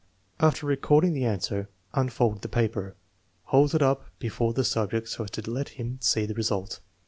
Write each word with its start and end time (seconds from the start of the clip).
After 0.39 0.65
recording 0.65 1.13
the 1.13 1.25
answer, 1.25 1.69
unfold 1.93 2.41
the 2.41 2.49
paper, 2.49 2.95
hold 3.43 3.75
it 3.75 3.83
up 3.83 4.07
before 4.17 4.51
the 4.51 4.63
subject 4.63 5.07
so 5.09 5.25
as 5.25 5.29
to 5.29 5.47
let 5.51 5.69
him 5.77 5.99
see 6.01 6.25
the 6.25 6.33
result. 6.33 6.79